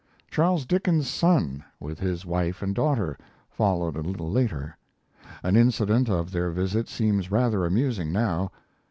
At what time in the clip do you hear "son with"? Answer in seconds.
1.07-1.99